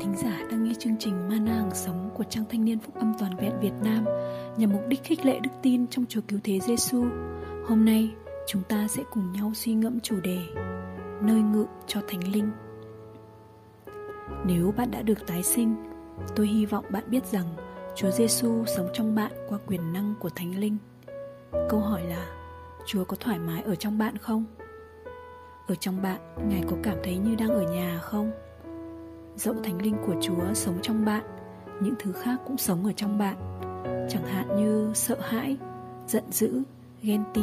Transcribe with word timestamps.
thính 0.00 0.14
giả 0.16 0.46
đang 0.50 0.64
nghe 0.64 0.72
chương 0.78 0.96
trình 0.98 1.28
Mana 1.28 1.54
Hàng 1.54 1.74
Sống 1.74 2.10
của 2.14 2.24
trang 2.24 2.44
thanh 2.50 2.64
niên 2.64 2.78
phúc 2.78 2.94
âm 2.94 3.14
toàn 3.18 3.36
vẹn 3.36 3.60
Việt 3.60 3.72
Nam 3.82 4.04
nhằm 4.56 4.72
mục 4.72 4.82
đích 4.88 5.04
khích 5.04 5.26
lệ 5.26 5.38
đức 5.42 5.50
tin 5.62 5.86
trong 5.86 6.04
Chúa 6.08 6.20
Cứu 6.28 6.38
Thế 6.44 6.58
Giêsu. 6.60 7.04
Hôm 7.66 7.84
nay, 7.84 8.10
chúng 8.46 8.62
ta 8.68 8.88
sẽ 8.88 9.02
cùng 9.10 9.32
nhau 9.32 9.52
suy 9.54 9.74
ngẫm 9.74 10.00
chủ 10.00 10.20
đề 10.20 10.38
Nơi 11.22 11.40
ngự 11.40 11.66
cho 11.86 12.00
Thánh 12.08 12.32
Linh. 12.32 12.50
Nếu 14.46 14.74
bạn 14.76 14.90
đã 14.90 15.02
được 15.02 15.26
tái 15.26 15.42
sinh, 15.42 15.74
tôi 16.36 16.46
hy 16.46 16.66
vọng 16.66 16.84
bạn 16.90 17.04
biết 17.06 17.26
rằng 17.26 17.46
Chúa 17.96 18.10
Giêsu 18.10 18.64
sống 18.66 18.88
trong 18.92 19.14
bạn 19.14 19.32
qua 19.48 19.58
quyền 19.66 19.92
năng 19.92 20.14
của 20.20 20.30
Thánh 20.30 20.58
Linh. 20.58 20.76
Câu 21.68 21.80
hỏi 21.80 22.02
là 22.04 22.26
Chúa 22.86 23.04
có 23.04 23.16
thoải 23.20 23.38
mái 23.38 23.62
ở 23.62 23.74
trong 23.74 23.98
bạn 23.98 24.16
không? 24.18 24.44
Ở 25.66 25.74
trong 25.74 26.02
bạn, 26.02 26.20
Ngài 26.48 26.62
có 26.70 26.76
cảm 26.82 26.96
thấy 27.04 27.16
như 27.16 27.34
đang 27.34 27.48
ở 27.48 27.62
nhà 27.62 27.98
không? 28.02 28.32
Dẫu 29.38 29.54
thánh 29.64 29.82
linh 29.82 29.96
của 30.06 30.14
Chúa 30.20 30.54
sống 30.54 30.78
trong 30.82 31.04
bạn, 31.04 31.24
những 31.80 31.94
thứ 31.98 32.12
khác 32.12 32.40
cũng 32.46 32.56
sống 32.56 32.84
ở 32.84 32.92
trong 32.92 33.18
bạn. 33.18 33.36
Chẳng 34.10 34.26
hạn 34.26 34.56
như 34.56 34.90
sợ 34.94 35.16
hãi, 35.20 35.56
giận 36.06 36.24
dữ, 36.30 36.62
ghen 37.02 37.24
tị, 37.34 37.42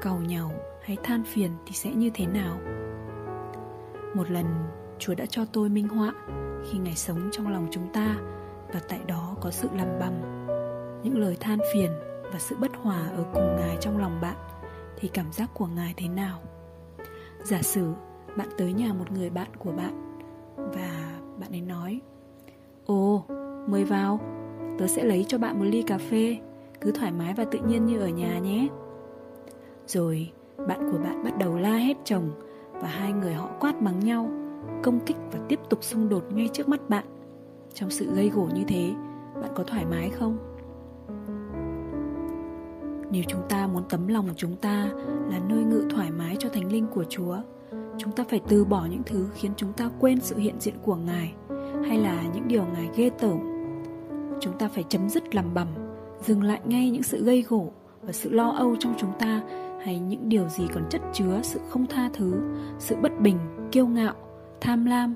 cầu 0.00 0.16
nhàu 0.16 0.52
hay 0.84 0.96
than 1.02 1.24
phiền 1.24 1.50
thì 1.66 1.72
sẽ 1.72 1.90
như 1.90 2.10
thế 2.14 2.26
nào? 2.26 2.58
Một 4.14 4.30
lần, 4.30 4.46
Chúa 4.98 5.14
đã 5.14 5.26
cho 5.26 5.44
tôi 5.52 5.68
minh 5.68 5.88
họa 5.88 6.14
khi 6.70 6.78
Ngài 6.78 6.96
sống 6.96 7.28
trong 7.32 7.48
lòng 7.48 7.66
chúng 7.70 7.92
ta 7.92 8.16
và 8.72 8.80
tại 8.88 9.00
đó 9.06 9.36
có 9.40 9.50
sự 9.50 9.68
lầm 9.76 9.88
bầm. 10.00 10.12
Những 11.02 11.18
lời 11.18 11.36
than 11.40 11.58
phiền 11.74 11.90
và 12.32 12.38
sự 12.38 12.56
bất 12.60 12.70
hòa 12.82 13.08
ở 13.16 13.24
cùng 13.34 13.56
Ngài 13.56 13.76
trong 13.80 13.98
lòng 13.98 14.20
bạn 14.20 14.36
thì 14.96 15.08
cảm 15.08 15.32
giác 15.32 15.50
của 15.54 15.66
Ngài 15.66 15.94
thế 15.96 16.08
nào? 16.08 16.38
Giả 17.44 17.62
sử 17.62 17.92
bạn 18.36 18.48
tới 18.58 18.72
nhà 18.72 18.92
một 18.92 19.12
người 19.12 19.30
bạn 19.30 19.48
của 19.58 19.72
bạn 19.72 20.20
và 20.56 21.13
bạn 21.38 21.50
ấy 21.50 21.60
nói 21.60 22.00
Ồ, 22.86 23.24
mời 23.66 23.84
vào, 23.84 24.20
tớ 24.78 24.86
sẽ 24.86 25.04
lấy 25.04 25.24
cho 25.28 25.38
bạn 25.38 25.58
một 25.58 25.64
ly 25.64 25.82
cà 25.82 25.98
phê, 25.98 26.38
cứ 26.80 26.92
thoải 26.92 27.12
mái 27.12 27.34
và 27.34 27.44
tự 27.44 27.58
nhiên 27.68 27.86
như 27.86 28.00
ở 28.00 28.08
nhà 28.08 28.38
nhé. 28.38 28.68
Rồi 29.86 30.30
bạn 30.68 30.92
của 30.92 30.98
bạn 30.98 31.24
bắt 31.24 31.38
đầu 31.38 31.56
la 31.56 31.76
hét 31.76 31.96
chồng 32.04 32.30
và 32.72 32.88
hai 32.88 33.12
người 33.12 33.34
họ 33.34 33.50
quát 33.60 33.82
mắng 33.82 34.00
nhau, 34.00 34.30
công 34.82 35.00
kích 35.00 35.16
và 35.32 35.38
tiếp 35.48 35.60
tục 35.70 35.84
xung 35.84 36.08
đột 36.08 36.24
ngay 36.32 36.48
trước 36.52 36.68
mắt 36.68 36.88
bạn. 36.88 37.04
Trong 37.74 37.90
sự 37.90 38.14
gây 38.14 38.28
gổ 38.28 38.48
như 38.54 38.62
thế, 38.68 38.94
bạn 39.42 39.50
có 39.54 39.64
thoải 39.64 39.84
mái 39.84 40.10
không? 40.10 40.38
Nếu 43.10 43.22
chúng 43.28 43.42
ta 43.48 43.66
muốn 43.66 43.82
tấm 43.88 44.08
lòng 44.08 44.28
của 44.28 44.34
chúng 44.36 44.56
ta 44.56 44.90
là 45.30 45.40
nơi 45.48 45.62
ngự 45.64 45.84
thoải 45.90 46.10
mái 46.10 46.36
cho 46.38 46.48
thánh 46.48 46.72
linh 46.72 46.86
của 46.86 47.04
Chúa, 47.04 47.36
chúng 47.98 48.12
ta 48.12 48.24
phải 48.28 48.40
từ 48.48 48.64
bỏ 48.64 48.86
những 48.90 49.02
thứ 49.06 49.28
khiến 49.34 49.52
chúng 49.56 49.72
ta 49.72 49.90
quên 50.00 50.20
sự 50.20 50.36
hiện 50.36 50.54
diện 50.60 50.74
của 50.82 50.96
Ngài 50.96 51.32
hay 51.88 51.98
là 51.98 52.22
những 52.34 52.48
điều 52.48 52.64
Ngài 52.64 52.88
ghê 52.96 53.10
tởm. 53.18 53.38
Chúng 54.40 54.58
ta 54.58 54.68
phải 54.68 54.84
chấm 54.88 55.08
dứt 55.08 55.34
lầm 55.34 55.54
bầm, 55.54 55.68
dừng 56.20 56.42
lại 56.42 56.60
ngay 56.64 56.90
những 56.90 57.02
sự 57.02 57.24
gây 57.24 57.42
gổ 57.48 57.72
và 58.02 58.12
sự 58.12 58.30
lo 58.30 58.50
âu 58.50 58.76
trong 58.78 58.94
chúng 58.98 59.12
ta 59.18 59.42
hay 59.84 59.98
những 59.98 60.28
điều 60.28 60.48
gì 60.48 60.64
còn 60.74 60.84
chất 60.90 61.02
chứa 61.12 61.40
sự 61.42 61.60
không 61.68 61.86
tha 61.86 62.10
thứ, 62.14 62.34
sự 62.78 62.96
bất 62.96 63.20
bình, 63.20 63.38
kiêu 63.72 63.86
ngạo, 63.86 64.14
tham 64.60 64.84
lam, 64.84 65.14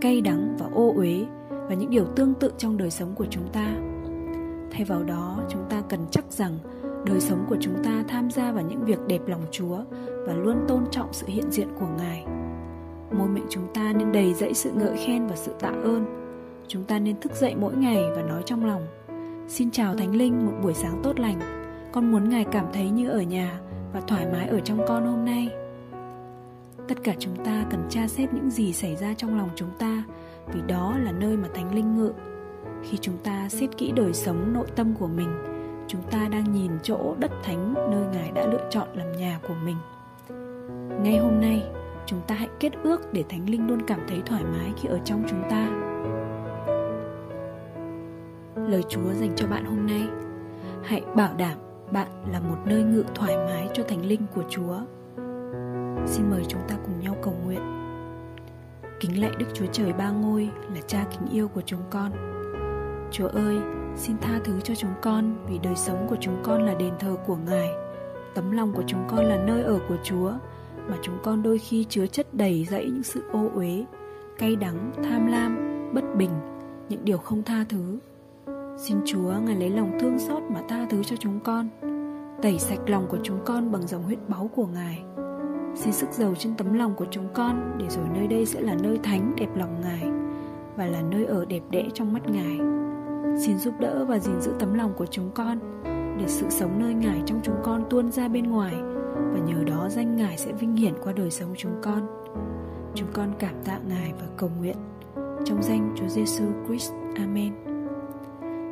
cay 0.00 0.20
đắng 0.20 0.56
và 0.58 0.66
ô 0.74 0.92
uế 0.96 1.24
và 1.50 1.74
những 1.74 1.90
điều 1.90 2.04
tương 2.04 2.34
tự 2.34 2.52
trong 2.58 2.76
đời 2.76 2.90
sống 2.90 3.14
của 3.14 3.26
chúng 3.30 3.48
ta. 3.52 3.74
Thay 4.70 4.84
vào 4.84 5.02
đó, 5.02 5.40
chúng 5.48 5.62
ta 5.70 5.82
cần 5.88 6.00
chắc 6.10 6.24
rằng 6.32 6.58
đời 7.04 7.20
sống 7.20 7.46
của 7.48 7.56
chúng 7.60 7.84
ta 7.84 8.04
tham 8.08 8.30
gia 8.30 8.52
vào 8.52 8.64
những 8.64 8.84
việc 8.84 8.98
đẹp 9.06 9.20
lòng 9.26 9.42
Chúa 9.50 9.78
và 10.26 10.34
luôn 10.34 10.56
tôn 10.68 10.84
trọng 10.90 11.12
sự 11.12 11.26
hiện 11.26 11.50
diện 11.50 11.68
của 11.80 11.86
Ngài. 11.98 12.26
Môi 13.18 13.28
miệng 13.28 13.46
chúng 13.48 13.66
ta 13.74 13.92
nên 13.92 14.12
đầy 14.12 14.34
dẫy 14.34 14.54
sự 14.54 14.70
ngợi 14.74 14.96
khen 14.96 15.26
và 15.26 15.36
sự 15.36 15.52
tạ 15.60 15.72
ơn. 15.84 16.04
Chúng 16.68 16.84
ta 16.84 16.98
nên 16.98 17.20
thức 17.20 17.32
dậy 17.32 17.54
mỗi 17.60 17.76
ngày 17.76 18.02
và 18.16 18.22
nói 18.22 18.42
trong 18.46 18.64
lòng: 18.64 18.86
Xin 19.48 19.70
chào 19.70 19.96
Thánh 19.96 20.16
Linh 20.16 20.46
một 20.46 20.52
buổi 20.62 20.74
sáng 20.74 21.00
tốt 21.02 21.20
lành. 21.20 21.40
Con 21.92 22.12
muốn 22.12 22.28
Ngài 22.28 22.44
cảm 22.44 22.66
thấy 22.72 22.90
như 22.90 23.08
ở 23.08 23.22
nhà 23.22 23.60
và 23.92 24.00
thoải 24.00 24.26
mái 24.32 24.48
ở 24.48 24.60
trong 24.60 24.80
con 24.88 25.06
hôm 25.06 25.24
nay. 25.24 25.48
Tất 26.88 27.02
cả 27.02 27.14
chúng 27.18 27.44
ta 27.44 27.66
cần 27.70 27.86
tra 27.88 28.08
xét 28.08 28.34
những 28.34 28.50
gì 28.50 28.72
xảy 28.72 28.96
ra 28.96 29.14
trong 29.14 29.38
lòng 29.38 29.48
chúng 29.54 29.70
ta 29.78 30.04
vì 30.52 30.60
đó 30.68 30.96
là 31.04 31.12
nơi 31.12 31.36
mà 31.36 31.48
Thánh 31.54 31.74
Linh 31.74 31.96
ngự. 31.96 32.12
Khi 32.82 32.98
chúng 33.00 33.16
ta 33.24 33.48
xét 33.48 33.76
kỹ 33.76 33.92
đời 33.92 34.12
sống 34.12 34.52
nội 34.52 34.66
tâm 34.76 34.94
của 34.98 35.06
mình, 35.06 35.28
chúng 35.90 36.02
ta 36.10 36.28
đang 36.30 36.52
nhìn 36.52 36.72
chỗ 36.82 37.14
đất 37.18 37.30
thánh 37.42 37.74
nơi 37.74 38.06
Ngài 38.12 38.30
đã 38.30 38.46
lựa 38.46 38.68
chọn 38.70 38.88
làm 38.94 39.12
nhà 39.12 39.38
của 39.48 39.54
mình. 39.64 39.76
Ngay 41.02 41.18
hôm 41.18 41.40
nay, 41.40 41.62
chúng 42.06 42.20
ta 42.26 42.34
hãy 42.34 42.48
kết 42.60 42.72
ước 42.82 43.12
để 43.12 43.24
Thánh 43.28 43.50
Linh 43.50 43.68
luôn 43.68 43.82
cảm 43.86 44.00
thấy 44.08 44.22
thoải 44.26 44.44
mái 44.44 44.72
khi 44.76 44.88
ở 44.88 44.98
trong 45.04 45.22
chúng 45.28 45.42
ta. 45.50 45.68
Lời 48.68 48.82
Chúa 48.88 49.12
dành 49.12 49.32
cho 49.36 49.46
bạn 49.46 49.64
hôm 49.64 49.86
nay 49.86 50.08
Hãy 50.84 51.02
bảo 51.16 51.34
đảm 51.38 51.58
bạn 51.92 52.08
là 52.32 52.40
một 52.40 52.56
nơi 52.64 52.82
ngự 52.82 53.04
thoải 53.14 53.36
mái 53.36 53.68
cho 53.74 53.82
Thánh 53.88 54.04
Linh 54.04 54.26
của 54.34 54.42
Chúa. 54.48 54.76
Xin 56.06 56.30
mời 56.30 56.44
chúng 56.48 56.60
ta 56.68 56.76
cùng 56.86 57.00
nhau 57.00 57.16
cầu 57.22 57.34
nguyện. 57.44 57.60
Kính 59.00 59.20
lạy 59.20 59.30
Đức 59.38 59.46
Chúa 59.54 59.66
Trời 59.72 59.92
ba 59.92 60.10
ngôi 60.10 60.50
là 60.74 60.80
cha 60.86 61.04
kính 61.10 61.28
yêu 61.32 61.48
của 61.48 61.62
chúng 61.66 61.82
con. 61.90 62.12
Chúa 63.10 63.28
ơi, 63.28 63.56
Xin 63.96 64.16
tha 64.20 64.40
thứ 64.44 64.60
cho 64.60 64.74
chúng 64.74 64.90
con 65.02 65.36
vì 65.48 65.58
đời 65.58 65.76
sống 65.76 66.06
của 66.10 66.16
chúng 66.20 66.36
con 66.42 66.62
là 66.62 66.74
đền 66.74 66.92
thờ 66.98 67.16
của 67.26 67.36
Ngài. 67.46 67.68
Tấm 68.34 68.50
lòng 68.50 68.72
của 68.72 68.82
chúng 68.86 69.00
con 69.08 69.24
là 69.24 69.44
nơi 69.46 69.62
ở 69.62 69.78
của 69.88 69.96
Chúa 70.04 70.32
mà 70.88 70.96
chúng 71.02 71.18
con 71.22 71.42
đôi 71.42 71.58
khi 71.58 71.84
chứa 71.84 72.06
chất 72.06 72.34
đầy 72.34 72.64
dẫy 72.70 72.84
những 72.84 73.02
sự 73.02 73.22
ô 73.32 73.48
uế, 73.54 73.84
cay 74.38 74.56
đắng, 74.56 74.92
tham 75.04 75.26
lam, 75.26 75.58
bất 75.94 76.16
bình, 76.16 76.30
những 76.88 77.04
điều 77.04 77.18
không 77.18 77.42
tha 77.42 77.64
thứ. 77.68 77.98
Xin 78.78 78.98
Chúa 79.04 79.32
Ngài 79.46 79.56
lấy 79.56 79.70
lòng 79.70 79.98
thương 80.00 80.18
xót 80.18 80.42
mà 80.48 80.60
tha 80.68 80.86
thứ 80.90 81.02
cho 81.02 81.16
chúng 81.16 81.40
con, 81.40 81.68
tẩy 82.42 82.58
sạch 82.58 82.80
lòng 82.90 83.06
của 83.08 83.18
chúng 83.22 83.38
con 83.44 83.72
bằng 83.72 83.86
dòng 83.86 84.02
huyết 84.02 84.18
báu 84.28 84.50
của 84.54 84.66
Ngài. 84.66 85.02
Xin 85.74 85.92
sức 85.92 86.12
giàu 86.12 86.34
trên 86.38 86.54
tấm 86.54 86.74
lòng 86.74 86.94
của 86.96 87.06
chúng 87.10 87.28
con 87.34 87.76
để 87.78 87.86
rồi 87.88 88.04
nơi 88.14 88.26
đây 88.26 88.46
sẽ 88.46 88.60
là 88.60 88.74
nơi 88.82 88.98
thánh 89.02 89.34
đẹp 89.36 89.56
lòng 89.56 89.80
Ngài 89.80 90.10
và 90.76 90.86
là 90.86 91.02
nơi 91.02 91.24
ở 91.24 91.44
đẹp 91.44 91.62
đẽ 91.70 91.88
trong 91.94 92.12
mắt 92.12 92.22
Ngài. 92.26 92.60
Xin 93.38 93.58
giúp 93.58 93.74
đỡ 93.80 94.04
và 94.04 94.18
gìn 94.18 94.40
giữ 94.40 94.52
tấm 94.58 94.74
lòng 94.74 94.92
của 94.96 95.06
chúng 95.06 95.30
con, 95.34 95.58
Để 96.18 96.24
sự 96.26 96.46
sống 96.50 96.78
nơi 96.78 96.94
Ngài 96.94 97.22
trong 97.26 97.40
chúng 97.42 97.56
con 97.62 97.84
tuôn 97.90 98.12
ra 98.12 98.28
bên 98.28 98.50
ngoài, 98.50 98.74
Và 99.32 99.38
nhờ 99.46 99.64
đó 99.64 99.88
danh 99.88 100.16
Ngài 100.16 100.38
sẽ 100.38 100.52
vinh 100.52 100.76
hiển 100.76 100.94
qua 101.02 101.12
đời 101.12 101.30
sống 101.30 101.54
chúng 101.56 101.72
con. 101.82 102.06
Chúng 102.94 103.08
con 103.12 103.32
cảm 103.38 103.54
tạ 103.64 103.78
Ngài 103.88 104.12
và 104.20 104.26
cầu 104.36 104.50
nguyện. 104.58 104.76
Trong 105.44 105.62
danh 105.62 105.94
Chúa 105.98 106.08
Giêsu 106.08 106.44
Christ. 106.66 106.92
Amen. 107.16 107.52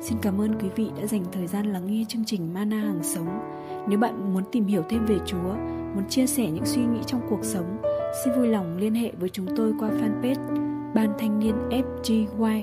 Xin 0.00 0.18
cảm 0.22 0.40
ơn 0.40 0.58
quý 0.60 0.68
vị 0.76 0.90
đã 1.00 1.06
dành 1.06 1.24
thời 1.32 1.46
gian 1.46 1.66
lắng 1.66 1.86
nghe 1.86 2.04
chương 2.08 2.24
trình 2.24 2.54
Mana 2.54 2.76
Hàng 2.76 3.02
Sống. 3.02 3.28
Nếu 3.88 3.98
bạn 3.98 4.34
muốn 4.34 4.44
tìm 4.52 4.64
hiểu 4.64 4.82
thêm 4.88 5.06
về 5.06 5.18
Chúa, 5.26 5.54
Muốn 5.94 6.08
chia 6.08 6.26
sẻ 6.26 6.50
những 6.50 6.66
suy 6.66 6.82
nghĩ 6.82 6.98
trong 7.06 7.20
cuộc 7.30 7.44
sống, 7.44 7.82
Xin 8.24 8.34
vui 8.36 8.48
lòng 8.48 8.76
liên 8.76 8.94
hệ 8.94 9.12
với 9.20 9.28
chúng 9.28 9.46
tôi 9.56 9.74
qua 9.80 9.90
fanpage 9.90 10.66
Ban 10.94 11.12
Thanh 11.18 11.38
niên 11.38 11.54
FGY 11.70 12.62